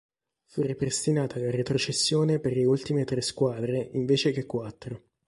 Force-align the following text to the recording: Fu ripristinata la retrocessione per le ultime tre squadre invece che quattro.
Fu 0.45 0.63
ripristinata 0.63 1.37
la 1.37 1.51
retrocessione 1.51 2.39
per 2.39 2.55
le 2.55 2.65
ultime 2.65 3.03
tre 3.03 3.21
squadre 3.21 3.77
invece 3.93 4.31
che 4.31 4.47
quattro. 4.47 5.03